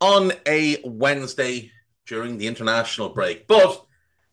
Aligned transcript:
on 0.00 0.32
a 0.46 0.80
Wednesday 0.84 1.70
during 2.06 2.38
the 2.38 2.46
international 2.46 3.08
break. 3.08 3.46
But 3.46 3.84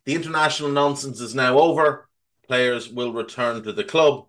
the 0.05 0.15
international 0.15 0.69
nonsense 0.69 1.19
is 1.19 1.35
now 1.35 1.59
over. 1.59 2.09
Players 2.47 2.89
will 2.89 3.13
return 3.13 3.63
to 3.63 3.71
the 3.71 3.83
club, 3.83 4.27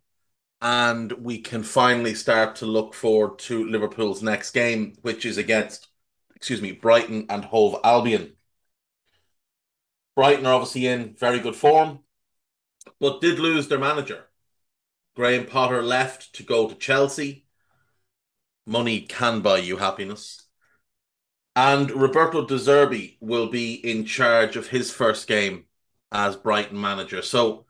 and 0.61 1.13
we 1.13 1.39
can 1.39 1.63
finally 1.63 2.15
start 2.15 2.57
to 2.57 2.67
look 2.67 2.95
forward 2.95 3.39
to 3.41 3.67
Liverpool's 3.67 4.23
next 4.23 4.53
game, 4.53 4.95
which 5.03 5.27
is 5.27 5.39
against, 5.39 5.89
excuse 6.37 6.63
me, 6.63 6.73
Brighton 6.73 7.27
and 7.29 7.45
Hove 7.45 7.81
Albion. 7.83 8.35
Brighton 10.15 10.47
are 10.47 10.55
obviously 10.55 10.87
in 10.87 11.17
very 11.19 11.41
good 11.41 11.57
form, 11.57 12.01
but 13.01 13.21
did 13.21 13.39
lose 13.39 13.69
their 13.69 13.79
manager. 13.79 14.27
Graham 15.17 15.47
Potter 15.47 15.83
left 15.83 16.35
to 16.35 16.43
go 16.43 16.69
to 16.69 16.75
Chelsea. 16.75 17.47
Money 18.67 19.01
can 19.01 19.41
buy 19.41 19.59
you 19.59 19.79
happiness. 19.79 20.43
And 21.55 21.91
Roberto 21.91 22.47
De 22.47 22.55
Zerbi 22.55 23.19
will 23.21 23.49
be 23.49 23.75
in 23.75 24.05
charge 24.05 24.57
of 24.57 24.69
his 24.69 24.91
first 24.91 25.29
game 25.29 25.65
as 26.11 26.37
Brighton 26.37 26.81
manager. 26.81 27.21
So 27.21 27.67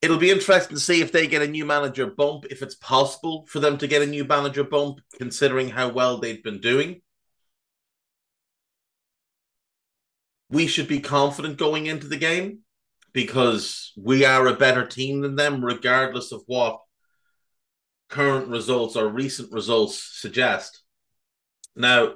it'll 0.00 0.18
be 0.18 0.30
interesting 0.30 0.76
to 0.76 0.82
see 0.82 1.00
if 1.00 1.12
they 1.12 1.26
get 1.26 1.42
a 1.42 1.46
new 1.46 1.64
manager 1.66 2.06
bump, 2.06 2.46
if 2.50 2.62
it's 2.62 2.74
possible 2.76 3.46
for 3.48 3.60
them 3.60 3.76
to 3.78 3.86
get 3.86 4.02
a 4.02 4.06
new 4.06 4.24
manager 4.24 4.64
bump, 4.64 5.00
considering 5.18 5.68
how 5.68 5.88
well 5.88 6.18
they've 6.18 6.42
been 6.42 6.60
doing. 6.60 7.02
We 10.50 10.66
should 10.66 10.88
be 10.88 11.00
confident 11.00 11.58
going 11.58 11.86
into 11.86 12.06
the 12.06 12.16
game 12.16 12.60
because 13.12 13.92
we 13.96 14.24
are 14.24 14.46
a 14.46 14.56
better 14.56 14.86
team 14.86 15.20
than 15.20 15.36
them, 15.36 15.64
regardless 15.64 16.32
of 16.32 16.42
what 16.46 16.80
current 18.08 18.48
results 18.48 18.96
or 18.96 19.08
recent 19.08 19.52
results 19.52 20.02
suggest. 20.20 20.82
Now, 21.74 22.14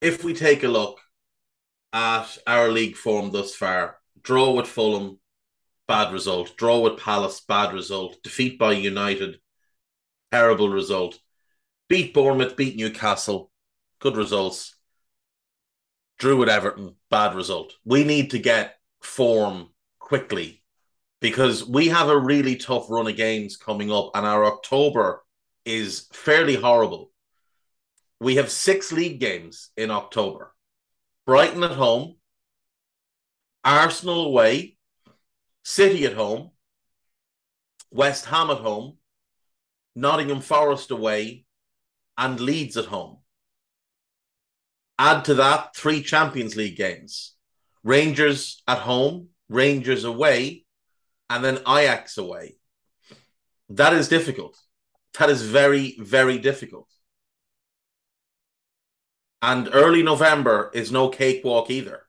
if 0.00 0.24
we 0.24 0.34
take 0.34 0.62
a 0.62 0.68
look 0.68 1.00
at 1.92 2.38
our 2.46 2.68
league 2.68 2.96
form 2.96 3.30
thus 3.30 3.54
far, 3.54 3.98
draw 4.22 4.52
with 4.52 4.66
Fulham, 4.66 5.18
bad 5.86 6.12
result. 6.12 6.56
Draw 6.56 6.80
with 6.80 6.98
Palace, 6.98 7.40
bad 7.40 7.74
result. 7.74 8.22
Defeat 8.22 8.58
by 8.58 8.72
United, 8.72 9.40
terrible 10.32 10.68
result. 10.68 11.18
Beat 11.88 12.14
Bournemouth, 12.14 12.56
beat 12.56 12.76
Newcastle, 12.76 13.50
good 13.98 14.16
results. 14.16 14.76
Drew 16.18 16.36
with 16.36 16.48
Everton, 16.48 16.94
bad 17.10 17.34
result. 17.34 17.74
We 17.84 18.04
need 18.04 18.30
to 18.30 18.38
get 18.38 18.76
form 19.00 19.70
quickly 19.98 20.62
because 21.20 21.66
we 21.66 21.88
have 21.88 22.08
a 22.08 22.18
really 22.18 22.56
tough 22.56 22.86
run 22.88 23.08
of 23.08 23.16
games 23.16 23.56
coming 23.56 23.90
up, 23.90 24.10
and 24.14 24.24
our 24.24 24.44
October 24.44 25.24
is 25.64 26.06
fairly 26.12 26.54
horrible 26.54 27.10
we 28.20 28.36
have 28.36 28.50
six 28.50 28.92
league 28.92 29.18
games 29.18 29.70
in 29.76 29.90
October 29.90 30.54
Brighton 31.26 31.64
at 31.64 31.72
home, 31.72 32.16
Arsenal 33.64 34.26
away, 34.26 34.76
City 35.64 36.04
at 36.04 36.14
home, 36.14 36.50
West 37.90 38.26
Ham 38.26 38.50
at 38.50 38.58
home, 38.58 38.98
Nottingham 39.96 40.40
Forest 40.40 40.90
away, 40.90 41.44
and 42.16 42.40
Leeds 42.40 42.76
at 42.76 42.86
home. 42.86 43.18
Add 44.98 45.24
to 45.26 45.34
that 45.34 45.74
three 45.74 46.02
Champions 46.02 46.56
League 46.56 46.76
games 46.76 47.34
Rangers 47.82 48.62
at 48.68 48.78
home, 48.78 49.28
Rangers 49.48 50.04
away, 50.04 50.66
and 51.30 51.42
then 51.42 51.58
Ajax 51.66 52.18
away. 52.18 52.56
That 53.70 53.94
is 53.94 54.08
difficult. 54.08 54.58
That 55.18 55.30
is 55.30 55.42
very, 55.42 55.96
very 55.98 56.38
difficult. 56.38 56.88
And 59.42 59.70
early 59.72 60.02
November 60.02 60.70
is 60.74 60.92
no 60.92 61.08
cakewalk 61.08 61.70
either. 61.70 62.02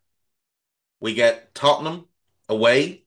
We 0.99 1.13
get 1.13 1.55
Tottenham 1.55 2.07
away. 2.49 3.05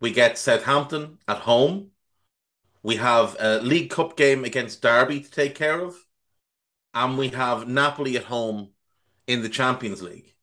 We 0.00 0.10
get 0.10 0.38
Southampton 0.38 1.18
at 1.28 1.38
home. 1.38 1.90
We 2.82 2.96
have 2.96 3.36
a 3.38 3.60
League 3.60 3.90
Cup 3.90 4.16
game 4.16 4.44
against 4.44 4.82
Derby 4.82 5.20
to 5.20 5.30
take 5.30 5.54
care 5.54 5.80
of. 5.80 5.96
And 6.94 7.16
we 7.16 7.28
have 7.28 7.68
Napoli 7.68 8.16
at 8.16 8.24
home 8.24 8.70
in 9.26 9.42
the 9.42 9.48
Champions 9.48 10.02
League. 10.02 10.34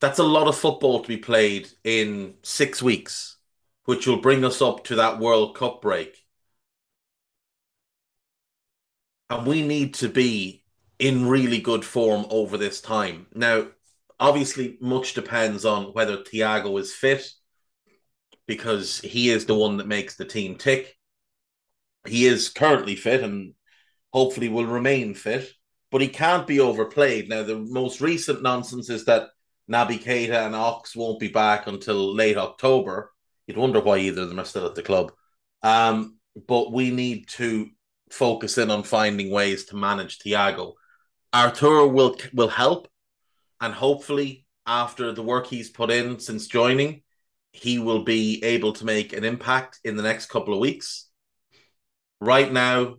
That's 0.00 0.18
a 0.18 0.24
lot 0.24 0.48
of 0.48 0.56
football 0.56 1.00
to 1.00 1.08
be 1.08 1.16
played 1.16 1.68
in 1.82 2.34
six 2.42 2.82
weeks, 2.82 3.36
which 3.86 4.06
will 4.06 4.20
bring 4.20 4.44
us 4.44 4.60
up 4.60 4.84
to 4.84 4.96
that 4.96 5.18
World 5.18 5.56
Cup 5.56 5.80
break. 5.80 6.26
And 9.30 9.46
we 9.46 9.66
need 9.66 9.94
to 9.94 10.08
be 10.08 10.63
in 11.04 11.28
really 11.28 11.60
good 11.60 11.84
form 11.84 12.24
over 12.30 12.56
this 12.56 12.80
time. 12.80 13.26
Now, 13.34 13.66
obviously, 14.18 14.78
much 14.80 15.12
depends 15.12 15.66
on 15.66 15.92
whether 15.92 16.16
Thiago 16.16 16.80
is 16.80 16.94
fit 16.94 17.30
because 18.46 19.00
he 19.00 19.28
is 19.28 19.44
the 19.44 19.54
one 19.54 19.76
that 19.76 19.86
makes 19.86 20.16
the 20.16 20.24
team 20.24 20.56
tick. 20.56 20.96
He 22.06 22.24
is 22.24 22.48
currently 22.48 22.96
fit 22.96 23.22
and 23.22 23.52
hopefully 24.14 24.48
will 24.48 24.64
remain 24.64 25.12
fit, 25.12 25.52
but 25.90 26.00
he 26.00 26.08
can't 26.08 26.46
be 26.46 26.58
overplayed. 26.58 27.28
Now, 27.28 27.42
the 27.42 27.58
most 27.58 28.00
recent 28.00 28.42
nonsense 28.42 28.88
is 28.88 29.04
that 29.04 29.28
Naby 29.70 30.02
Keita 30.02 30.46
and 30.46 30.56
Ox 30.56 30.96
won't 30.96 31.20
be 31.20 31.28
back 31.28 31.66
until 31.66 32.14
late 32.14 32.38
October. 32.38 33.12
You'd 33.46 33.58
wonder 33.58 33.80
why 33.80 33.98
either 33.98 34.22
of 34.22 34.30
them 34.30 34.40
are 34.40 34.46
still 34.46 34.64
at 34.64 34.74
the 34.74 34.82
club. 34.82 35.12
Um, 35.62 36.16
but 36.48 36.72
we 36.72 36.90
need 36.90 37.28
to 37.36 37.68
focus 38.10 38.56
in 38.56 38.70
on 38.70 38.84
finding 38.84 39.30
ways 39.30 39.66
to 39.66 39.76
manage 39.76 40.18
Thiago. 40.20 40.72
Arthur 41.34 41.84
will 41.88 42.16
will 42.32 42.48
help, 42.48 42.86
and 43.60 43.74
hopefully, 43.74 44.46
after 44.66 45.10
the 45.10 45.22
work 45.22 45.48
he's 45.48 45.68
put 45.68 45.90
in 45.90 46.20
since 46.20 46.46
joining, 46.46 47.02
he 47.50 47.80
will 47.80 48.04
be 48.04 48.42
able 48.44 48.72
to 48.74 48.84
make 48.84 49.12
an 49.12 49.24
impact 49.24 49.80
in 49.82 49.96
the 49.96 50.02
next 50.04 50.26
couple 50.26 50.54
of 50.54 50.60
weeks. 50.60 51.10
Right 52.20 52.52
now, 52.52 52.98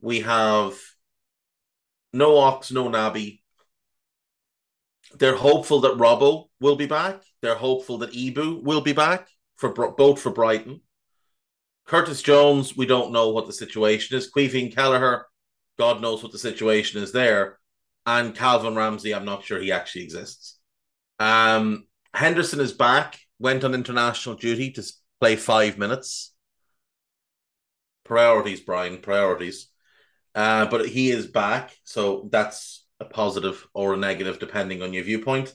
we 0.00 0.18
have 0.20 0.76
no 2.12 2.38
Ox, 2.38 2.72
no 2.72 2.88
Naby. 2.88 3.38
They're 5.14 5.36
hopeful 5.36 5.82
that 5.82 5.96
Robbo 5.96 6.46
will 6.60 6.76
be 6.76 6.86
back. 6.86 7.22
They're 7.40 7.54
hopeful 7.54 7.98
that 7.98 8.12
Ibou 8.12 8.64
will 8.64 8.80
be 8.80 8.94
back 8.94 9.28
for 9.54 9.68
both 9.92 10.20
for 10.20 10.30
Brighton. 10.30 10.80
Curtis 11.86 12.20
Jones, 12.20 12.76
we 12.76 12.86
don't 12.86 13.12
know 13.12 13.28
what 13.28 13.46
the 13.46 13.52
situation 13.52 14.18
is. 14.18 14.28
Caoimhín 14.32 14.74
Kelleher, 14.74 15.26
God 15.78 16.00
knows 16.00 16.20
what 16.24 16.32
the 16.32 16.38
situation 16.38 17.00
is 17.00 17.12
there 17.12 17.59
and 18.06 18.34
Calvin 18.34 18.74
Ramsey, 18.74 19.14
I'm 19.14 19.24
not 19.24 19.44
sure 19.44 19.60
he 19.60 19.72
actually 19.72 20.04
exists. 20.04 20.58
Um, 21.18 21.86
Henderson 22.14 22.60
is 22.60 22.72
back, 22.72 23.18
went 23.38 23.64
on 23.64 23.74
international 23.74 24.36
duty 24.36 24.72
to 24.72 24.82
play 25.20 25.36
five 25.36 25.78
minutes. 25.78 26.34
Priorities, 28.04 28.60
Brian, 28.60 28.98
priorities. 28.98 29.68
Uh, 30.34 30.66
but 30.66 30.88
he 30.88 31.10
is 31.10 31.26
back, 31.26 31.76
so 31.84 32.28
that's 32.30 32.86
a 33.00 33.04
positive 33.04 33.66
or 33.74 33.94
a 33.94 33.96
negative, 33.96 34.38
depending 34.38 34.82
on 34.82 34.92
your 34.92 35.04
viewpoint. 35.04 35.54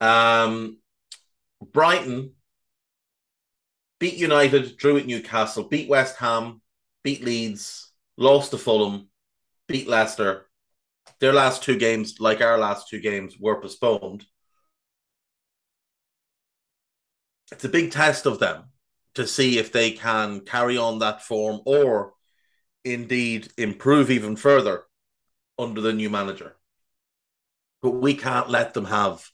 Um, 0.00 0.78
Brighton 1.72 2.32
beat 3.98 4.14
United, 4.14 4.76
drew 4.76 4.98
at 4.98 5.06
Newcastle, 5.06 5.64
beat 5.64 5.88
West 5.88 6.16
Ham, 6.16 6.60
beat 7.02 7.24
Leeds, 7.24 7.92
lost 8.16 8.50
to 8.50 8.58
Fulham, 8.58 9.08
beat 9.66 9.88
Leicester, 9.88 10.46
their 11.20 11.32
last 11.32 11.62
two 11.62 11.76
games, 11.76 12.20
like 12.20 12.40
our 12.40 12.58
last 12.58 12.88
two 12.88 13.00
games, 13.00 13.36
were 13.38 13.60
postponed. 13.60 14.24
It's 17.52 17.64
a 17.64 17.68
big 17.68 17.92
test 17.92 18.26
of 18.26 18.38
them 18.38 18.64
to 19.14 19.26
see 19.26 19.58
if 19.58 19.72
they 19.72 19.92
can 19.92 20.40
carry 20.40 20.76
on 20.76 20.98
that 20.98 21.22
form 21.22 21.60
or 21.64 22.12
indeed 22.84 23.48
improve 23.56 24.10
even 24.10 24.36
further 24.36 24.84
under 25.58 25.80
the 25.80 25.92
new 25.92 26.10
manager. 26.10 26.56
But 27.82 27.92
we 27.92 28.14
can't 28.14 28.50
let 28.50 28.74
them 28.74 28.86
have 28.86 29.24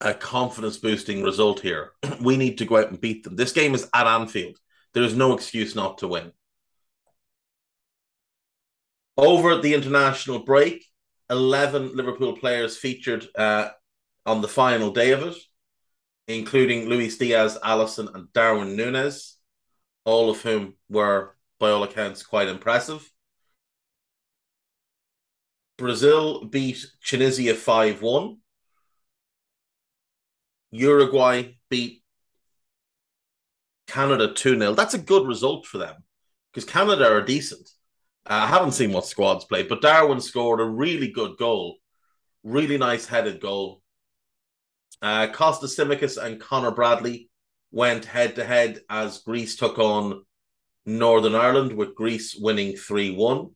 a 0.00 0.14
confidence 0.14 0.78
boosting 0.78 1.22
result 1.22 1.60
here. 1.60 1.92
we 2.20 2.36
need 2.36 2.58
to 2.58 2.64
go 2.64 2.78
out 2.78 2.90
and 2.90 3.00
beat 3.00 3.24
them. 3.24 3.36
This 3.36 3.52
game 3.52 3.74
is 3.74 3.88
at 3.94 4.06
Anfield. 4.06 4.58
There 4.92 5.02
is 5.02 5.16
no 5.16 5.34
excuse 5.34 5.74
not 5.74 5.98
to 5.98 6.08
win. 6.08 6.32
Over 9.16 9.58
the 9.58 9.74
international 9.74 10.40
break, 10.40 10.84
11 11.30 11.96
Liverpool 11.96 12.36
players 12.36 12.76
featured 12.76 13.26
uh, 13.36 13.68
on 14.26 14.40
the 14.40 14.48
final 14.48 14.90
day 14.90 15.12
of 15.12 15.22
it, 15.22 15.36
including 16.26 16.88
Luis 16.88 17.16
Diaz, 17.16 17.58
Alisson, 17.62 18.12
and 18.14 18.32
Darwin 18.32 18.76
Nunez, 18.76 19.36
all 20.04 20.30
of 20.30 20.42
whom 20.42 20.74
were, 20.88 21.36
by 21.60 21.70
all 21.70 21.84
accounts, 21.84 22.22
quite 22.22 22.48
impressive. 22.48 23.08
Brazil 25.76 26.44
beat 26.44 26.84
Tunisia 27.04 27.54
5 27.54 28.02
1. 28.02 28.36
Uruguay 30.70 31.54
beat 31.68 32.02
Canada 33.86 34.32
2 34.32 34.58
0. 34.58 34.74
That's 34.74 34.94
a 34.94 34.98
good 34.98 35.26
result 35.26 35.66
for 35.66 35.78
them 35.78 35.96
because 36.52 36.68
Canada 36.68 37.10
are 37.10 37.22
decent. 37.22 37.68
Uh, 38.26 38.44
I 38.44 38.46
haven't 38.46 38.72
seen 38.72 38.92
what 38.92 39.06
squads 39.06 39.44
played, 39.44 39.68
but 39.68 39.82
Darwin 39.82 40.20
scored 40.20 40.60
a 40.60 40.64
really 40.64 41.10
good 41.10 41.36
goal. 41.36 41.76
Really 42.42 42.78
nice 42.78 43.06
headed 43.06 43.40
goal. 43.40 43.82
Uh, 45.02 45.26
Kostas 45.26 45.76
Tsimikas 45.76 46.22
and 46.22 46.40
Connor 46.40 46.70
Bradley 46.70 47.28
went 47.70 48.04
head 48.04 48.36
to 48.36 48.44
head 48.44 48.80
as 48.88 49.18
Greece 49.18 49.56
took 49.56 49.78
on 49.78 50.24
Northern 50.86 51.34
Ireland, 51.34 51.72
with 51.72 51.94
Greece 51.94 52.34
winning 52.34 52.76
3 52.76 53.10
1. 53.10 53.50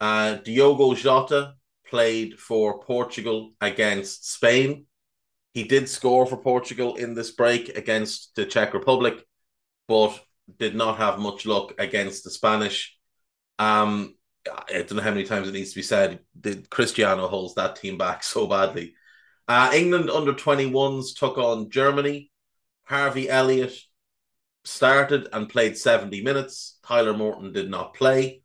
Uh, 0.00 0.34
Diogo 0.36 0.94
Jota 0.94 1.54
played 1.86 2.38
for 2.38 2.80
Portugal 2.80 3.52
against 3.60 4.32
Spain. 4.32 4.86
He 5.52 5.64
did 5.64 5.88
score 5.88 6.26
for 6.26 6.36
Portugal 6.36 6.96
in 6.96 7.14
this 7.14 7.30
break 7.30 7.76
against 7.76 8.34
the 8.34 8.44
Czech 8.44 8.74
Republic, 8.74 9.24
but 9.86 10.20
did 10.58 10.74
not 10.74 10.98
have 10.98 11.18
much 11.18 11.46
luck 11.46 11.74
against 11.78 12.24
the 12.24 12.30
Spanish. 12.30 12.96
Um, 13.58 14.14
I 14.46 14.72
don't 14.72 14.94
know 14.94 15.02
how 15.02 15.10
many 15.10 15.24
times 15.24 15.48
it 15.48 15.52
needs 15.52 15.70
to 15.70 15.76
be 15.76 15.82
said. 15.82 16.20
The 16.40 16.64
Cristiano 16.70 17.28
holds 17.28 17.54
that 17.54 17.76
team 17.76 17.96
back 17.96 18.22
so 18.22 18.46
badly. 18.46 18.94
Uh, 19.48 19.70
England 19.74 20.10
under 20.10 20.32
21s 20.32 21.16
took 21.16 21.38
on 21.38 21.70
Germany. 21.70 22.30
Harvey 22.84 23.28
Elliott 23.28 23.74
started 24.64 25.28
and 25.32 25.48
played 25.48 25.76
70 25.76 26.22
minutes. 26.22 26.78
Tyler 26.86 27.14
Morton 27.14 27.52
did 27.52 27.70
not 27.70 27.94
play. 27.94 28.42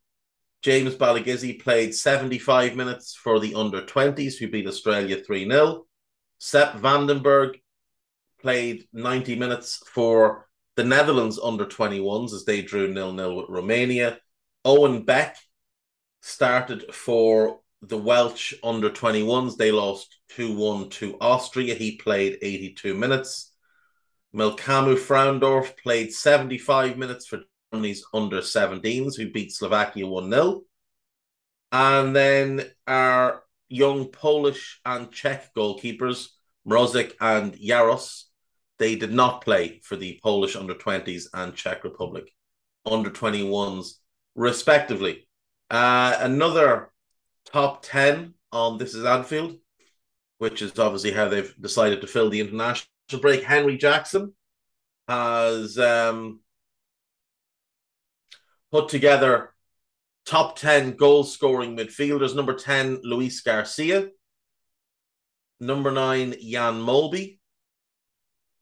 James 0.61 0.95
Balagizi 0.95 1.61
played 1.61 1.95
75 1.95 2.75
minutes 2.75 3.15
for 3.15 3.39
the 3.39 3.56
under 3.56 3.81
20s, 3.81 4.38
who 4.38 4.50
beat 4.50 4.67
Australia 4.67 5.17
3 5.17 5.50
0. 5.50 5.85
Sepp 6.38 6.75
van 6.75 7.07
den 7.07 7.19
Berg 7.19 7.59
played 8.41 8.88
90 8.94 9.35
minutes 9.35 9.81
for 9.94 10.47
the 10.75 10.83
Netherlands 10.83 11.39
under 11.41 11.65
21s 11.65 12.33
as 12.33 12.45
they 12.45 12.61
drew 12.61 12.94
nil 12.94 13.13
nil 13.13 13.35
with 13.35 13.45
Romania. 13.50 14.19
Owen 14.69 15.01
Beck 15.01 15.36
started 16.21 16.94
for 16.94 17.62
the 17.81 17.98
Welsh 17.98 18.54
under 18.63 18.92
21s. 18.92 19.57
They 19.57 19.71
lost 19.71 20.16
2 20.36 20.56
1 20.56 20.89
to 20.89 21.18
Austria. 21.19 21.74
He 21.74 21.98
played 21.98 22.38
82 22.39 22.94
minutes. 22.94 23.51
Melkamu 24.31 24.95
Frauendorf 24.95 25.75
played 25.75 26.13
75 26.13 27.00
minutes 27.00 27.25
for 27.25 27.39
Germany's 27.74 28.06
under 28.13 28.42
17s, 28.42 29.18
who 29.18 29.31
beat 29.31 29.51
Slovakia 29.51 30.06
1 30.06 30.30
0. 30.30 30.62
And 31.71 32.16
then 32.16 32.63
our 32.86 33.42
young 33.69 34.10
Polish 34.10 34.81
and 34.86 35.12
Czech 35.12 35.51
goalkeepers, 35.56 36.27
Mrozek 36.68 37.13
and 37.19 37.54
Jaros, 37.56 38.25
they 38.77 38.95
did 38.95 39.13
not 39.13 39.42
play 39.44 39.80
for 39.83 39.95
the 39.95 40.19
Polish 40.21 40.56
under 40.56 40.75
20s 40.75 41.24
and 41.33 41.56
Czech 41.56 41.83
Republic 41.83 42.31
under 42.86 43.10
21s, 43.10 43.95
respectively. 44.35 45.27
Uh, 45.69 46.17
another 46.19 46.91
top 47.51 47.83
10 47.83 48.33
on 48.51 48.77
This 48.77 48.95
is 48.95 49.05
Anfield, 49.05 49.57
which 50.37 50.61
is 50.61 50.77
obviously 50.79 51.11
how 51.11 51.27
they've 51.27 51.53
decided 51.59 52.01
to 52.01 52.07
fill 52.07 52.29
the 52.29 52.39
international 52.39 52.87
break. 53.21 53.43
Henry 53.43 53.77
Jackson 53.77 54.33
has 55.07 55.77
um, 55.77 56.39
put 58.71 58.89
together 58.89 59.53
top 60.25 60.57
10 60.57 60.93
goal 60.93 61.23
scoring 61.23 61.75
midfielders. 61.75 62.35
Number 62.35 62.53
10, 62.53 63.01
Luis 63.03 63.41
Garcia. 63.41 64.09
Number 65.59 65.91
9, 65.91 66.35
Jan 66.41 66.75
Molby. 66.75 67.39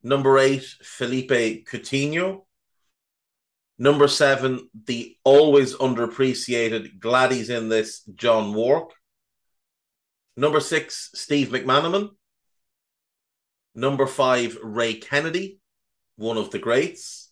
Number 0.03 0.37
8, 0.37 0.63
Philippe 0.81 1.63
Coutinho. 1.63 2.46
Number 3.79 4.07
7, 4.07 4.69
the 4.85 5.15
always 5.24 5.75
underappreciated 5.75 7.00
Gladys 7.00 7.50
in 7.50 7.69
this, 7.69 8.01
John 8.15 8.53
Wark. 8.53 8.94
Number 10.35 10.59
6, 10.59 11.12
Steve 11.13 11.50
McManaman. 11.50 12.09
Number 13.75 14.07
5, 14.07 14.57
Ray 14.63 14.95
Kennedy, 14.95 15.59
one 16.15 16.38
of 16.38 16.50
the 16.50 16.59
greats. 16.59 17.31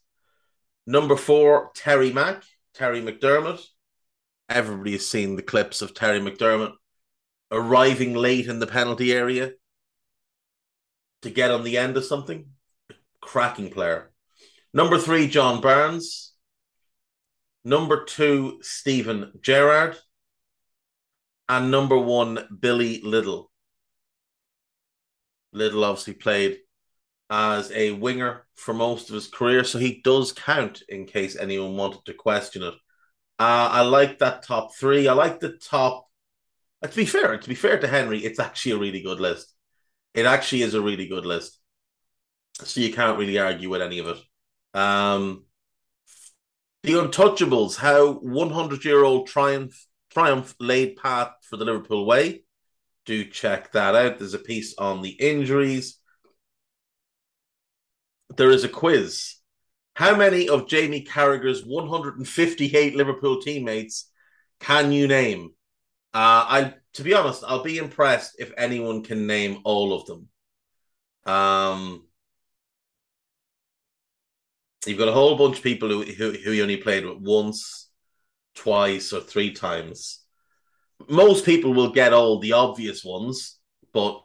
Number 0.86 1.16
4, 1.16 1.72
Terry 1.74 2.14
Mack, 2.14 2.44
Terry 2.76 3.02
McDermott 3.02 3.66
everybody 4.50 4.94
has 4.94 5.08
seen 5.08 5.36
the 5.36 5.42
clips 5.42 5.82
of 5.82 5.94
Terry 5.94 6.20
McDermott 6.20 6.74
arriving 7.52 8.14
late 8.14 8.48
in 8.48 8.60
the 8.60 8.68
penalty 8.68 9.12
area 9.14 9.52
to 11.22 11.30
get 11.30 11.52
on 11.52 11.64
the 11.64 11.78
end 11.78 11.98
of 11.98 12.06
something. 12.06 12.48
Cracking 13.22 13.72
player. 13.72 14.12
Number 14.74 15.00
three, 15.00 15.28
John 15.28 15.62
Barnes. 15.62 16.34
Number 17.66 18.06
two, 18.06 18.60
Steven 18.62 19.32
Gerrard. 19.42 19.98
And 21.50 21.72
number 21.72 21.98
one, 21.98 22.48
Billy 22.60 23.02
Liddell. 23.02 23.52
Liddell 25.52 25.84
obviously 25.84 26.14
played 26.14 26.60
as 27.32 27.72
a 27.72 27.92
winger 27.92 28.46
for 28.54 28.74
most 28.76 29.10
of 29.10 29.16
his 29.16 29.28
career, 29.28 29.64
so 29.64 29.80
he 29.80 30.02
does 30.04 30.32
count 30.32 30.84
in 30.90 31.06
case 31.06 31.36
anyone 31.36 31.76
wanted 31.76 32.06
to 32.06 32.14
question 32.14 32.62
it. 32.62 32.76
Uh, 33.40 33.70
I 33.72 33.82
like 33.82 34.20
that 34.20 34.44
top 34.44 34.76
three. 34.76 35.08
I 35.08 35.14
like 35.14 35.40
the 35.40 35.58
top. 35.58 36.08
Uh, 36.84 36.88
to 36.88 36.96
be 36.96 37.06
fair, 37.06 37.36
to 37.36 37.50
be 37.50 37.56
fair 37.56 37.80
to 37.80 37.88
Henry, 37.88 38.20
it's 38.20 38.40
actually 38.40 38.74
a 38.74 38.78
really 38.78 39.02
good 39.02 39.20
list. 39.20 39.52
It 40.14 40.28
actually 40.28 40.62
is 40.62 40.76
a 40.76 40.82
really 40.82 41.08
good 41.08 41.26
list. 41.26 41.60
So 42.62 42.80
you 42.80 42.94
can't 42.94 43.18
really 43.18 43.40
argue 43.40 43.70
with 43.70 43.82
any 43.82 44.00
of 44.00 44.08
it. 44.08 44.80
Um, 44.80 45.45
the 46.86 46.94
Untouchables, 46.94 47.78
how 47.78 48.14
100 48.14 48.86
year 48.86 49.04
old 49.04 49.28
triumph 49.28 49.86
triumph 50.12 50.56
laid 50.60 50.96
path 50.96 51.34
for 51.42 51.58
the 51.58 51.66
Liverpool 51.66 52.06
way. 52.06 52.44
Do 53.06 53.26
check 53.26 53.72
that 53.74 53.96
out. 53.96 54.18
There's 54.18 54.34
a 54.34 54.40
piece 54.40 54.76
on 54.78 55.02
the 55.02 55.10
injuries. 55.10 56.00
There 58.36 58.50
is 58.50 58.64
a 58.64 58.70
quiz 58.70 59.36
how 59.96 60.16
many 60.16 60.50
of 60.50 60.68
Jamie 60.68 61.02
Carragher's 61.02 61.66
158 61.66 62.96
Liverpool 62.96 63.42
teammates 63.42 64.12
can 64.60 64.92
you 64.92 65.08
name? 65.08 65.52
Uh, 66.14 66.46
I, 66.48 66.74
to 66.94 67.04
be 67.04 67.14
honest, 67.14 67.46
I'll 67.48 67.64
be 67.64 67.78
impressed 67.78 68.36
if 68.38 68.52
anyone 68.58 69.04
can 69.04 69.26
name 69.26 69.62
all 69.64 69.94
of 69.94 70.06
them. 70.06 70.28
Um, 71.26 72.05
you've 74.90 75.00
got 75.00 75.08
a 75.08 75.14
whole 75.14 75.38
bunch 75.38 75.58
of 75.58 75.64
people 75.64 75.90
who, 75.90 76.04
who, 76.04 76.32
who 76.32 76.52
you 76.52 76.62
only 76.62 76.78
played 76.78 77.06
with 77.06 77.18
once, 77.20 77.90
twice, 78.56 79.14
or 79.14 79.22
three 79.22 79.52
times. 79.52 80.22
Most 81.10 81.46
people 81.46 81.74
will 81.74 81.92
get 81.92 82.14
all 82.14 82.40
the 82.40 82.54
obvious 82.54 83.04
ones, 83.04 83.58
but 83.94 84.22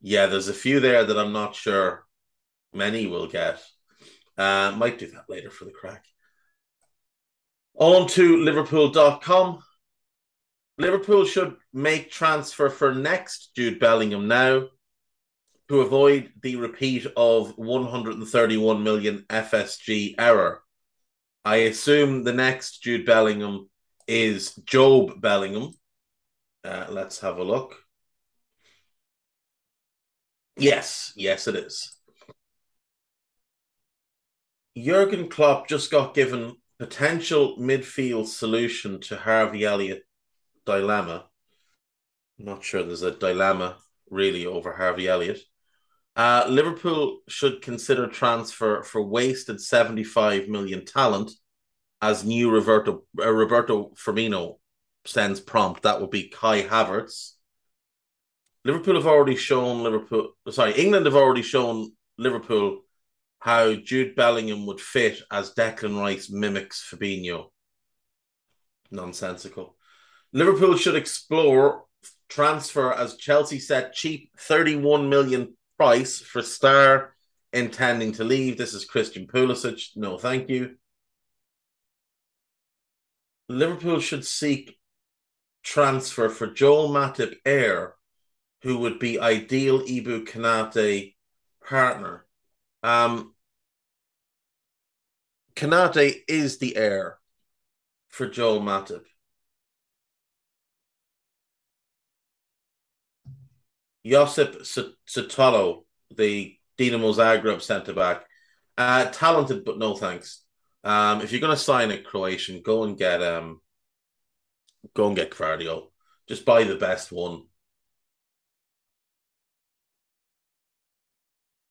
yeah, 0.00 0.26
there's 0.26 0.48
a 0.48 0.54
few 0.54 0.80
there 0.80 1.04
that 1.04 1.18
I'm 1.18 1.32
not 1.32 1.54
sure 1.54 2.04
many 2.72 3.06
will 3.06 3.26
get. 3.26 3.60
Uh, 4.36 4.72
might 4.76 4.98
do 4.98 5.08
that 5.08 5.28
later 5.28 5.50
for 5.50 5.64
the 5.64 5.70
crack. 5.70 6.04
On 7.74 8.06
to 8.08 8.38
Liverpool.com. 8.38 9.60
Liverpool 10.78 11.24
should 11.24 11.56
make 11.72 12.10
transfer 12.10 12.70
for 12.70 12.94
next 12.94 13.50
Jude 13.56 13.80
Bellingham 13.80 14.28
now 14.28 14.68
to 15.68 15.80
avoid 15.82 16.32
the 16.42 16.56
repeat 16.56 17.06
of 17.16 17.56
131 17.58 18.82
million 18.82 19.24
FSG 19.28 20.14
error. 20.18 20.62
I 21.44 21.56
assume 21.56 22.24
the 22.24 22.32
next 22.32 22.82
Jude 22.82 23.04
Bellingham 23.06 23.68
is 24.06 24.54
Jobe 24.64 25.20
Bellingham. 25.20 25.74
Uh, 26.64 26.86
let's 26.88 27.20
have 27.20 27.38
a 27.38 27.44
look. 27.44 27.76
Yes, 30.56 31.12
yes, 31.14 31.46
it 31.46 31.54
is. 31.54 31.94
Jurgen 34.76 35.28
Klopp 35.28 35.68
just 35.68 35.90
got 35.90 36.14
given 36.14 36.56
potential 36.78 37.56
midfield 37.58 38.26
solution 38.26 39.00
to 39.00 39.16
Harvey 39.16 39.64
Elliott 39.64 40.02
dilemma. 40.64 41.26
I'm 42.38 42.44
not 42.44 42.64
sure 42.64 42.82
there's 42.82 43.02
a 43.02 43.10
dilemma 43.10 43.78
really 44.10 44.46
over 44.46 44.72
Harvey 44.72 45.08
Elliott. 45.08 45.40
Uh, 46.18 46.44
Liverpool 46.48 47.20
should 47.28 47.62
consider 47.62 48.08
transfer 48.08 48.82
for 48.82 49.00
wasted 49.00 49.60
75 49.60 50.48
million 50.48 50.84
talent 50.84 51.30
as 52.02 52.24
new 52.24 52.50
Roberto, 52.50 53.04
uh, 53.20 53.32
Roberto 53.32 53.92
Firmino 53.94 54.58
sends 55.04 55.38
prompt. 55.38 55.84
That 55.84 56.00
would 56.00 56.10
be 56.10 56.24
Kai 56.28 56.62
Havertz. 56.62 57.34
Liverpool 58.64 58.96
have 58.96 59.06
already 59.06 59.36
shown 59.36 59.84
Liverpool, 59.84 60.32
sorry, 60.50 60.72
England 60.72 61.06
have 61.06 61.14
already 61.14 61.42
shown 61.42 61.92
Liverpool 62.18 62.80
how 63.38 63.74
Jude 63.74 64.16
Bellingham 64.16 64.66
would 64.66 64.80
fit 64.80 65.22
as 65.30 65.54
Declan 65.54 66.00
Rice 66.00 66.28
mimics 66.28 66.84
Fabinho. 66.84 67.50
Nonsensical. 68.90 69.76
Liverpool 70.32 70.76
should 70.76 70.96
explore 70.96 71.84
transfer 72.28 72.92
as 72.92 73.16
Chelsea 73.16 73.60
set 73.60 73.92
cheap 73.92 74.32
31 74.36 75.08
million 75.08 75.54
price 75.78 76.20
for 76.20 76.42
star 76.42 77.14
intending 77.52 78.12
to 78.12 78.24
leave. 78.24 78.58
This 78.58 78.74
is 78.74 78.84
Christian 78.84 79.26
Pulisic. 79.26 79.90
No, 79.96 80.18
thank 80.18 80.50
you. 80.50 80.76
Liverpool 83.48 84.00
should 84.00 84.26
seek 84.26 84.78
transfer 85.62 86.28
for 86.28 86.48
Joel 86.48 86.90
Matip 86.90 87.36
heir, 87.46 87.94
who 88.62 88.78
would 88.78 88.98
be 88.98 89.20
ideal 89.20 89.80
Ibou 89.80 90.26
Konate 90.26 91.14
partner. 91.66 92.26
Um, 92.82 93.34
Konate 95.54 96.22
is 96.28 96.58
the 96.58 96.76
heir 96.76 97.18
for 98.08 98.28
Joel 98.28 98.60
Matip. 98.60 99.04
Josip 104.08 104.62
Sutalo, 104.62 105.84
the 106.16 106.56
Dinamo 106.78 107.14
Zagreb 107.14 107.60
centre 107.60 107.92
back, 107.92 108.24
uh, 108.76 109.06
talented 109.06 109.64
but 109.64 109.78
no 109.78 109.94
thanks. 109.94 110.42
Um, 110.84 111.20
if 111.20 111.32
you're 111.32 111.40
going 111.40 111.56
to 111.56 111.62
sign 111.62 111.90
a 111.90 111.98
Croatian, 111.98 112.62
go 112.62 112.84
and 112.84 112.96
get 112.96 113.22
um, 113.22 113.60
go 114.94 115.08
and 115.08 115.16
get 115.16 115.30
Gvardiol. 115.30 115.90
Just 116.28 116.44
buy 116.44 116.64
the 116.64 116.76
best 116.76 117.10
one. 117.10 117.42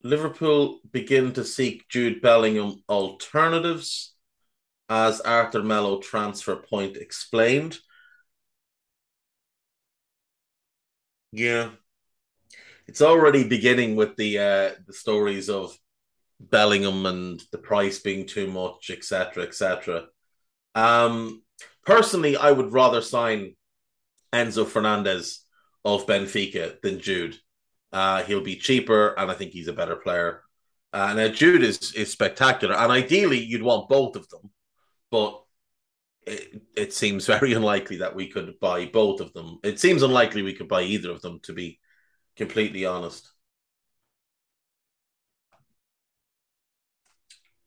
Liverpool 0.04 0.80
begin 0.92 1.34
to 1.34 1.44
seek 1.44 1.88
Jude 1.90 2.22
Bellingham 2.22 2.84
alternatives, 2.88 4.14
as 4.90 5.22
Arthur 5.22 5.64
Melo 5.64 6.00
transfer 6.00 6.56
point 6.56 6.98
explained. 6.98 7.80
Yeah, 11.32 11.72
it's 12.88 13.02
already 13.02 13.44
beginning 13.44 13.96
with 13.96 14.16
the 14.16 14.40
uh, 14.40 14.72
the 14.86 14.94
stories 14.94 15.50
of 15.50 15.78
Bellingham 16.40 17.06
and 17.06 17.42
the 17.52 17.58
price 17.58 18.00
being 18.00 18.26
too 18.26 18.48
much, 18.48 18.90
etc., 18.90 19.44
etc. 19.44 20.06
Um, 20.76 21.44
personally, 21.86 22.38
I 22.38 22.52
would 22.52 22.72
rather 22.72 23.02
sign 23.02 23.56
Enzo 24.34 24.66
Fernandez 24.66 25.44
of 25.84 26.06
Benfica 26.06 26.80
than 26.82 27.00
Jude. 27.00 27.38
Uh, 27.92 28.24
he'll 28.24 28.42
be 28.42 28.56
cheaper, 28.56 29.10
and 29.18 29.32
I 29.32 29.34
think 29.34 29.52
he's 29.52 29.68
a 29.68 29.74
better 29.74 29.96
player. 29.96 30.44
Uh, 30.94 31.14
now 31.14 31.28
Jude 31.28 31.64
is 31.64 31.94
is 31.94 32.12
spectacular, 32.12 32.76
and 32.76 32.92
ideally 32.92 33.40
you'd 33.40 33.64
want 33.64 33.90
both 33.90 34.16
of 34.16 34.28
them, 34.30 34.52
but 35.12 35.44
it, 36.26 36.62
it 36.76 36.94
seems 36.94 37.26
very 37.36 37.54
unlikely 37.54 37.98
that 37.98 38.16
we 38.16 38.28
could 38.28 38.60
buy 38.60 38.86
both 38.86 39.20
of 39.20 39.34
them. 39.34 39.60
It 39.64 39.80
seems 39.80 40.04
unlikely 40.04 40.42
we 40.42 40.54
could 40.54 40.68
buy 40.68 40.84
either 40.84 41.12
of 41.12 41.22
them, 41.22 41.40
to 41.44 41.54
be 41.54 41.80
completely 42.38 42.86
honest. 42.86 43.32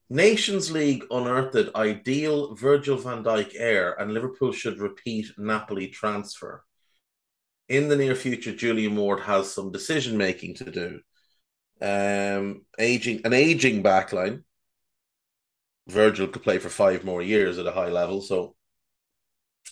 Nations 0.09 0.73
League 0.73 1.05
unearthed 1.11 1.75
ideal 1.77 2.55
Virgil 2.55 2.97
van 2.97 3.23
Dijk 3.23 3.53
heir, 3.55 3.95
and 4.01 4.13
Liverpool 4.13 4.53
should 4.53 4.81
repeat 4.81 5.27
Napoli 5.39 5.87
transfer. 5.87 6.65
In 7.69 7.89
the 7.89 7.95
near 7.95 8.17
future, 8.17 8.53
Julian 8.53 8.97
Ward 8.97 9.21
has 9.21 9.55
some 9.55 9.71
decision 9.71 10.17
making 10.19 10.55
to 10.57 10.71
do. 10.71 11.01
Um, 11.81 12.67
aging 12.79 13.21
an 13.25 13.33
aging 13.33 13.85
backline. 13.85 14.43
Virgil 15.87 16.27
could 16.27 16.43
play 16.43 16.59
for 16.59 16.69
five 16.69 17.05
more 17.05 17.23
years 17.23 17.59
at 17.59 17.67
a 17.67 17.73
high 17.73 17.89
level, 17.89 18.21
so 18.21 18.57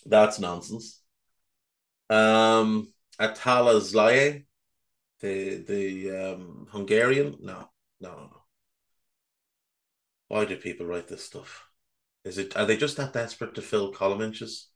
that's 0.05 0.39
nonsense. 0.39 1.01
Um, 2.09 2.93
Attila 3.19 3.75
Szalai, 3.75 4.45
the 5.19 5.57
the 5.57 6.33
um, 6.33 6.67
Hungarian, 6.71 7.37
no, 7.41 7.69
no, 7.99 8.09
no. 8.09 8.41
Why 10.27 10.45
do 10.45 10.55
people 10.55 10.85
write 10.85 11.07
this 11.07 11.23
stuff? 11.23 11.65
Is 12.23 12.37
it 12.37 12.55
are 12.55 12.65
they 12.65 12.77
just 12.77 12.97
that 12.97 13.13
desperate 13.13 13.55
to 13.55 13.61
fill 13.61 13.91
column 13.91 14.21
inches? 14.21 14.69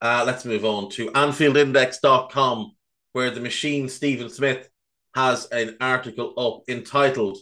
Uh, 0.00 0.24
let's 0.26 0.44
move 0.44 0.64
on 0.64 0.90
to 0.90 1.10
AnfieldIndex.com, 1.12 2.72
where 3.12 3.30
the 3.30 3.40
machine 3.40 3.88
Stephen 3.88 4.28
Smith 4.28 4.68
has 5.14 5.46
an 5.46 5.76
article 5.80 6.34
up 6.36 6.62
entitled 6.68 7.38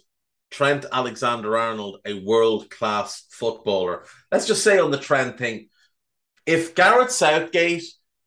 Trent 0.50 0.84
Alexander 0.92 1.56
Arnold, 1.56 2.00
a 2.04 2.20
world 2.20 2.70
class 2.70 3.24
footballer. 3.30 4.04
Let's 4.30 4.46
just 4.46 4.62
say 4.62 4.78
on 4.78 4.90
the 4.90 4.98
Trent 4.98 5.38
thing, 5.38 5.68
if 6.44 6.74
Gareth 6.74 7.10
Southgate 7.10 7.84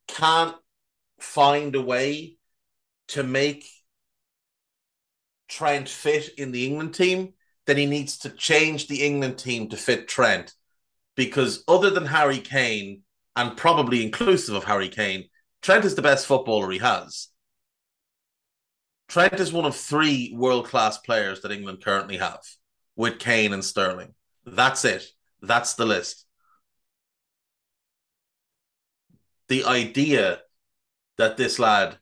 can't 0.07 0.55
find 1.19 1.75
a 1.75 1.81
way 1.81 2.37
to 3.09 3.23
make 3.23 3.65
Trent 5.47 5.87
fit 5.87 6.29
in 6.37 6.51
the 6.51 6.65
England 6.65 6.93
team, 6.93 7.33
then 7.65 7.77
he 7.77 7.85
needs 7.85 8.17
to 8.19 8.29
change 8.29 8.87
the 8.87 9.05
England 9.05 9.37
team 9.37 9.69
to 9.69 9.77
fit 9.77 10.07
Trent. 10.07 10.53
Because 11.15 11.63
other 11.67 11.89
than 11.89 12.05
Harry 12.05 12.39
Kane, 12.39 13.01
and 13.35 13.57
probably 13.57 14.03
inclusive 14.03 14.55
of 14.55 14.63
Harry 14.63 14.89
Kane, 14.89 15.29
Trent 15.61 15.85
is 15.85 15.95
the 15.95 16.01
best 16.01 16.25
footballer 16.25 16.69
he 16.71 16.79
has. 16.79 17.29
Trent 19.07 19.39
is 19.39 19.53
one 19.53 19.65
of 19.65 19.75
three 19.75 20.33
world 20.35 20.65
class 20.65 20.97
players 20.97 21.41
that 21.41 21.51
England 21.51 21.83
currently 21.83 22.17
have, 22.17 22.41
with 22.95 23.19
Kane 23.19 23.53
and 23.53 23.63
Sterling. 23.63 24.13
That's 24.45 24.85
it. 24.85 25.05
That's 25.41 25.73
the 25.75 25.85
list. 25.85 26.25
The 29.47 29.65
idea 29.65 30.39
that 31.17 31.37
this 31.37 31.59
lad 31.59 31.97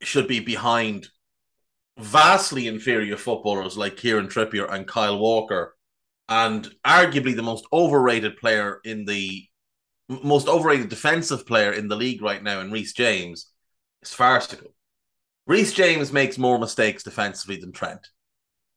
should 0.00 0.26
be 0.26 0.40
behind 0.40 1.08
vastly 1.98 2.66
inferior 2.66 3.16
footballers 3.16 3.76
like 3.76 3.96
Kieran 3.96 4.28
Trippier 4.28 4.70
and 4.70 4.86
Kyle 4.86 5.18
Walker, 5.18 5.76
and 6.28 6.72
arguably 6.86 7.36
the 7.36 7.42
most 7.42 7.66
overrated 7.72 8.36
player 8.36 8.80
in 8.84 9.04
the 9.04 9.44
most 10.08 10.48
overrated 10.48 10.88
defensive 10.88 11.46
player 11.46 11.72
in 11.72 11.88
the 11.88 11.96
league 11.96 12.22
right 12.22 12.42
now, 12.42 12.60
in 12.60 12.70
Reece 12.70 12.92
James, 12.92 13.50
is 14.02 14.12
farcical. 14.12 14.74
Reece 15.46 15.72
James 15.72 16.12
makes 16.12 16.38
more 16.38 16.58
mistakes 16.58 17.02
defensively 17.02 17.56
than 17.56 17.72
Trent, 17.72 18.08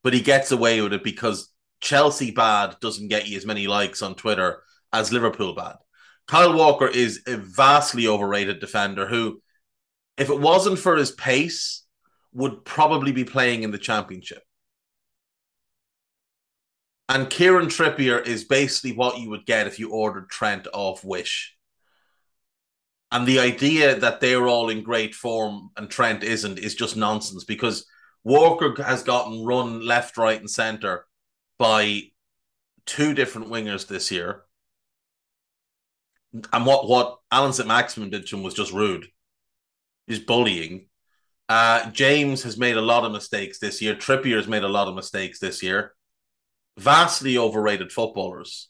but 0.04 0.14
he 0.14 0.22
gets 0.22 0.52
away 0.52 0.82
with 0.82 0.94
it 0.94 1.04
because 1.04 1.52
Chelsea 1.82 2.32
bad 2.32 2.76
doesn't 2.82 3.10
get 3.10 3.28
you 3.28 3.38
as 3.38 3.46
many 3.46 3.68
likes 3.68 4.02
on 4.02 4.16
Twitter 4.16 4.64
as 4.92 5.12
Liverpool 5.12 5.54
bad. 5.54 5.76
Kyle 6.28 6.54
Walker 6.54 6.88
is 6.88 7.22
a 7.28 7.38
vastly 7.38 8.08
overrated 8.08 8.60
defender 8.60 9.06
who, 9.06 9.42
if 10.18 10.30
it 10.30 10.40
wasn't 10.40 10.80
for 10.80 10.96
his 10.96 11.12
pace, 11.12 11.85
would 12.36 12.66
probably 12.66 13.12
be 13.12 13.24
playing 13.24 13.64
in 13.64 13.72
the 13.72 13.78
championship. 13.78 14.44
And 17.08 17.30
Kieran 17.30 17.68
Trippier 17.68 18.26
is 18.26 18.44
basically 18.44 18.92
what 18.92 19.20
you 19.20 19.30
would 19.30 19.46
get 19.46 19.68
if 19.68 19.80
you 19.80 19.92
ordered 19.92 20.30
Trent 20.30 20.68
off 20.74 21.04
Wish. 21.04 21.56
And 23.12 23.26
the 23.26 23.40
idea 23.40 23.98
that 24.00 24.20
they're 24.20 24.48
all 24.48 24.70
in 24.70 24.84
great 24.84 25.16
form 25.16 25.70
and 25.78 25.90
Trent 25.90 26.24
isn't 26.24 26.60
is 26.60 26.76
just 26.76 26.98
nonsense 26.98 27.46
because 27.46 27.86
Walker 28.24 28.76
has 28.84 29.04
gotten 29.04 29.46
run 29.46 29.86
left, 29.86 30.18
right, 30.18 30.40
and 30.40 30.50
center 30.50 31.06
by 31.58 32.02
two 32.86 33.14
different 33.14 33.50
wingers 33.50 33.88
this 33.88 34.12
year. 34.12 34.42
And 36.52 36.66
what, 36.66 36.90
what 36.90 37.20
Allan 37.32 37.54
Saint-Maximin 37.54 38.10
did 38.10 38.28
to 38.28 38.36
him 38.36 38.44
was 38.44 38.56
just 38.56 38.74
rude. 38.74 39.06
He's 40.08 40.20
bullying. 40.20 40.88
Uh, 41.48 41.90
James 41.92 42.44
has 42.44 42.58
made 42.58 42.78
a 42.78 42.82
lot 42.82 43.06
of 43.06 43.12
mistakes 43.12 43.60
this 43.60 43.82
year. 43.82 43.96
Trippier 43.96 44.38
has 44.38 44.48
made 44.48 44.64
a 44.64 44.70
lot 44.70 44.88
of 44.88 44.96
mistakes 44.96 45.40
this 45.40 45.62
year. 45.62 45.94
Vastly 46.78 47.38
overrated 47.38 47.92
footballers. 47.92 48.70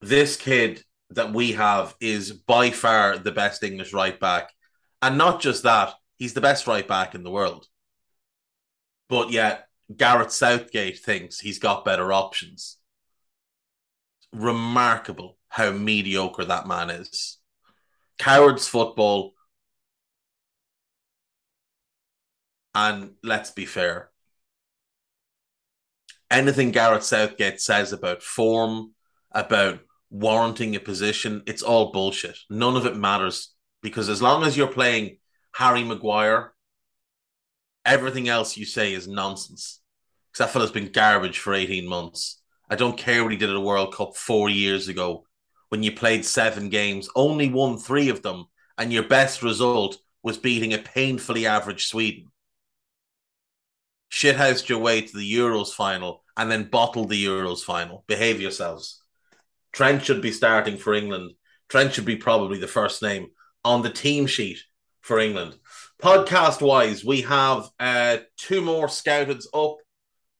This 0.00 0.36
kid 0.36 0.82
that 1.10 1.32
we 1.32 1.52
have 1.52 1.94
is 2.00 2.32
by 2.32 2.70
far 2.70 3.18
the 3.18 3.32
best 3.32 3.62
English 3.62 3.92
right 3.92 4.18
back. 4.18 4.52
And 5.00 5.16
not 5.16 5.40
just 5.40 5.62
that, 5.62 5.94
he's 6.16 6.34
the 6.34 6.40
best 6.40 6.66
right 6.66 6.86
back 6.86 7.14
in 7.14 7.22
the 7.22 7.30
world. 7.30 7.66
But 9.08 9.30
yet, 9.30 9.66
Gareth 9.96 10.32
Southgate 10.32 10.98
thinks 10.98 11.40
he's 11.40 11.58
got 11.58 11.84
better 11.84 12.12
options. 12.12 12.76
Remarkable 14.32 15.38
how 15.48 15.70
mediocre 15.70 16.44
that 16.44 16.66
man 16.66 16.90
is. 16.90 17.38
Cowards 18.18 18.68
football. 18.68 19.32
And 22.74 23.12
let's 23.22 23.50
be 23.50 23.66
fair. 23.66 24.10
Anything 26.30 26.70
Gareth 26.70 27.04
Southgate 27.04 27.60
says 27.60 27.92
about 27.92 28.22
form, 28.22 28.92
about 29.32 29.80
warranting 30.10 30.76
a 30.76 30.80
position, 30.80 31.42
it's 31.46 31.62
all 31.62 31.92
bullshit. 31.92 32.38
None 32.50 32.76
of 32.76 32.86
it 32.86 32.96
matters 32.96 33.54
because 33.82 34.08
as 34.08 34.22
long 34.22 34.44
as 34.44 34.56
you're 34.56 34.66
playing 34.66 35.18
Harry 35.52 35.84
Maguire, 35.84 36.52
everything 37.84 38.28
else 38.28 38.56
you 38.56 38.66
say 38.66 38.92
is 38.92 39.08
nonsense. 39.08 39.80
Because 40.30 40.46
that 40.46 40.52
fella's 40.52 40.70
been 40.70 40.92
garbage 40.92 41.38
for 41.38 41.54
18 41.54 41.88
months. 41.88 42.42
I 42.70 42.76
don't 42.76 42.98
care 42.98 43.22
what 43.22 43.32
he 43.32 43.38
did 43.38 43.48
at 43.48 43.56
a 43.56 43.60
World 43.60 43.94
Cup 43.94 44.14
four 44.14 44.50
years 44.50 44.88
ago 44.88 45.24
when 45.70 45.82
you 45.82 45.92
played 45.92 46.24
seven 46.24 46.68
games, 46.68 47.08
only 47.14 47.48
won 47.48 47.78
three 47.78 48.08
of 48.08 48.22
them, 48.22 48.46
and 48.76 48.92
your 48.92 49.02
best 49.02 49.42
result 49.42 49.98
was 50.22 50.38
beating 50.38 50.72
a 50.74 50.78
painfully 50.78 51.46
average 51.46 51.86
Sweden. 51.86 52.26
Shithoused 54.10 54.68
your 54.68 54.78
way 54.78 55.02
to 55.02 55.16
the 55.16 55.34
Euros 55.34 55.72
final 55.72 56.24
and 56.36 56.50
then 56.50 56.70
bottled 56.70 57.10
the 57.10 57.24
Euros 57.24 57.62
final. 57.62 58.04
Behave 58.06 58.40
yourselves. 58.40 59.02
Trent 59.72 60.04
should 60.04 60.22
be 60.22 60.32
starting 60.32 60.76
for 60.76 60.94
England. 60.94 61.32
Trent 61.68 61.92
should 61.92 62.06
be 62.06 62.16
probably 62.16 62.58
the 62.58 62.66
first 62.66 63.02
name 63.02 63.28
on 63.64 63.82
the 63.82 63.90
team 63.90 64.26
sheet 64.26 64.58
for 65.00 65.18
England. 65.18 65.56
Podcast 66.02 66.62
wise, 66.62 67.04
we 67.04 67.22
have 67.22 67.68
uh, 67.78 68.18
two 68.36 68.60
more 68.60 68.88
scouted 68.88 69.42
up 69.52 69.76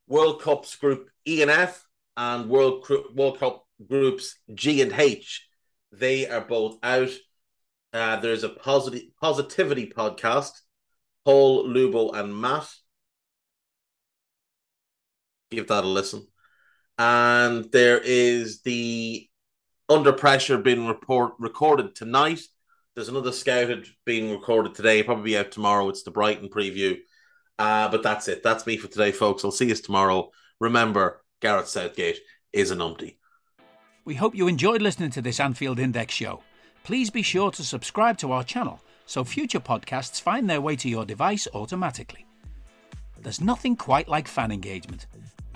World 0.07 0.41
Cups 0.41 0.77
Group 0.77 1.09
E 1.27 1.43
and 1.43 1.51
F 1.51 1.85
and 2.17 2.49
World 2.49 2.89
World 3.15 3.39
Cup 3.39 3.67
Groups 3.87 4.37
G 4.55 4.81
and 4.83 4.93
H. 4.93 5.47
They 5.93 6.29
are 6.29 6.41
both 6.41 6.79
out. 6.83 7.11
Uh, 7.93 8.17
there's 8.17 8.45
a 8.45 8.49
positive 8.49 9.03
positivity 9.21 9.87
podcast. 9.95 10.53
Paul, 11.25 11.69
Lubo, 11.69 12.15
and 12.15 12.39
Matt. 12.39 12.69
Give 15.51 15.67
that 15.69 15.85
a 15.85 15.89
listen. 15.89 16.27
And 16.99 17.71
there 17.73 17.99
is 17.99 18.63
the 18.63 19.29
Under 19.89 20.13
Pressure 20.13 20.59
being 20.59 20.87
report 20.87 21.35
recorded 21.39 21.95
tonight. 21.95 22.41
There's 22.95 23.09
another 23.09 23.33
scouted 23.33 23.87
being 24.05 24.33
recorded 24.33 24.75
today, 24.75 25.03
probably 25.03 25.39
out 25.39 25.53
tomorrow. 25.53 25.89
It's 25.89 26.03
the 26.03 26.11
Brighton 26.11 26.49
preview. 26.49 26.99
Uh, 27.59 27.89
but 27.89 28.03
that's 28.03 28.29
it. 28.29 28.43
That's 28.43 28.67
me 28.67 28.77
for 28.77 28.89
today, 28.89 29.13
folks. 29.13 29.45
I'll 29.45 29.51
see 29.51 29.69
you 29.69 29.75
tomorrow. 29.75 30.31
Remember, 30.61 31.23
Gareth 31.41 31.69
Southgate 31.69 32.21
is 32.53 32.71
an 32.71 32.81
umpty. 32.81 33.19
We 34.05 34.15
hope 34.15 34.35
you 34.35 34.49
enjoyed 34.49 34.83
listening 34.83 35.11
to 35.11 35.23
this 35.23 35.41
Anfield 35.41 35.79
Index 35.79 36.15
show. 36.15 36.43
Please 36.83 37.11
be 37.11 37.23
sure 37.23 37.51
to 37.53 37.65
subscribe 37.65 38.19
to 38.19 38.33
our 38.33 38.43
channel 38.43 38.81
so 39.07 39.25
future 39.25 39.61
podcasts 39.61 40.21
find 40.21 40.49
their 40.49 40.61
way 40.61 40.77
to 40.77 40.89
your 40.89 41.05
device 41.05 41.49
automatically. 41.55 42.27
There's 43.21 43.41
nothing 43.41 43.77
quite 43.77 44.09
like 44.09 44.29
fan 44.29 44.53
engagement, 44.53 45.07